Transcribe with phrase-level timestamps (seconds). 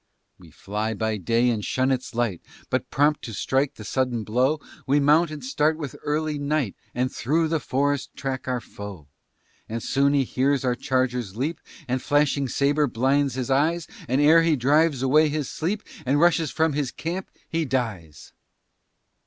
[0.39, 4.59] We fly by day and shun its light, But, prompt to strike the sudden blow,
[4.87, 9.05] We mount and start with early night, And through the forest track our foe.
[9.69, 14.41] And soon he hears our chargers leap, The flashing sabre blinds his eyes, And ere
[14.41, 18.33] he drives away his sleep, And rushes from his camp, he dies.